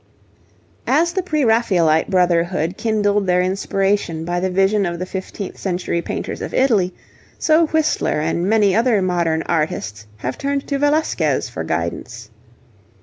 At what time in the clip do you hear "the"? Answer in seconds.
1.13-1.21, 4.39-4.49, 4.97-5.05